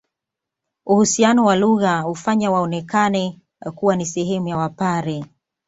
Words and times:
Uhusiano 0.85 1.45
wa 1.45 1.55
lugha 1.55 2.01
hufanya 2.01 2.51
waonekane 2.51 3.39
kuwa 3.75 3.95
ni 3.95 4.05
sehemu 4.05 4.47
ya 4.47 4.57
Wapare 4.57 5.23